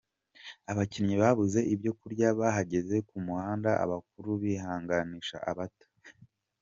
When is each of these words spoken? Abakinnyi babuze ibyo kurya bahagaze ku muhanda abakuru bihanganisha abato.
Abakinnyi 0.71 1.15
babuze 1.23 1.59
ibyo 1.73 1.91
kurya 1.99 2.27
bahagaze 2.39 2.95
ku 3.07 3.15
muhanda 3.25 3.71
abakuru 3.83 4.29
bihanganisha 4.43 5.37
abato. 5.51 5.87